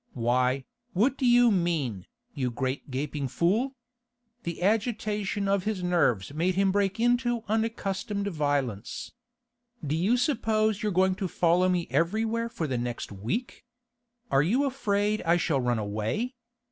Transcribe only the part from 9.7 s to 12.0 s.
'Do you suppose you're going to follow me